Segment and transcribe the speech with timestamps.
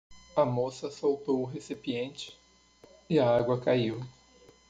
[0.35, 2.35] A moça soltou o recipiente?
[3.07, 4.03] e a água caiu.